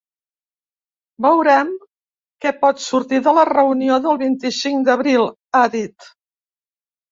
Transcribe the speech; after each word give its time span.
Veurem 1.25 1.69
què 2.45 2.53
pot 2.63 2.81
sortir 2.87 3.21
de 3.29 3.35
la 3.41 3.45
reunió 3.51 4.01
del 4.07 4.19
vint-i-cinc 4.25 4.91
d’abril, 4.91 5.31
ha 5.61 5.65
dit. 5.79 6.13